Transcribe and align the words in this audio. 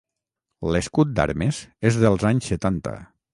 L'escut 0.75 1.11
d'armes 1.19 1.59
és 1.91 2.01
dels 2.05 2.27
anys 2.31 2.51
setanta. 2.55 2.97